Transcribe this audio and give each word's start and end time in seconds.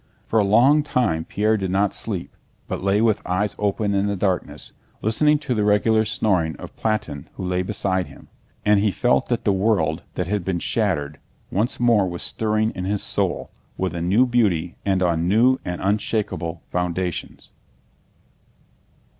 For 0.25 0.39
a 0.39 0.43
long 0.43 0.81
time 0.81 1.25
Pierre 1.25 1.57
did 1.57 1.69
not 1.69 1.93
sleep, 1.93 2.35
but 2.67 2.81
lay 2.81 3.01
with 3.01 3.21
eyes 3.23 3.55
open 3.59 3.93
in 3.93 4.07
the 4.07 4.15
darkness, 4.15 4.73
listening 5.03 5.37
to 5.37 5.53
the 5.53 5.63
regular 5.63 6.05
snoring 6.05 6.55
of 6.55 6.75
Platón 6.75 7.25
who 7.35 7.45
lay 7.45 7.61
beside 7.61 8.07
him, 8.07 8.27
and 8.65 8.79
he 8.79 8.89
felt 8.89 9.29
that 9.29 9.43
the 9.45 9.53
world 9.53 10.01
that 10.15 10.25
had 10.25 10.43
been 10.43 10.57
shattered 10.57 11.19
was 11.51 11.55
once 11.55 11.79
more 11.79 12.17
stirring 12.17 12.71
in 12.71 12.85
his 12.85 13.03
soul 13.03 13.51
with 13.77 13.93
a 13.93 14.01
new 14.01 14.25
beauty 14.25 14.75
and 14.83 15.03
on 15.03 15.27
new 15.27 15.59
and 15.63 15.79
unshakable 15.81 16.63
foundations. 16.71 17.49